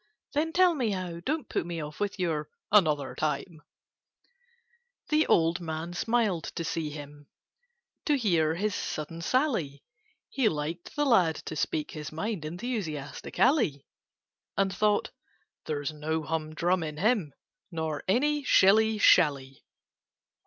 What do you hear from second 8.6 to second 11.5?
sudden sally; He liked the lad